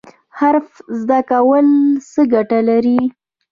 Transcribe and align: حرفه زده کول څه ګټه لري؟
حرفه 0.37 0.77
زده 0.99 1.19
کول 1.31 1.67
څه 2.11 2.21
ګټه 2.33 2.59
لري؟ 2.69 2.99